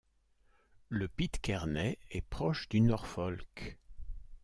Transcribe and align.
Le 0.89 1.07
pitcairnais 1.07 1.99
est 2.09 2.27
proche 2.27 2.67
du 2.69 2.81
norfolk. 2.81 3.77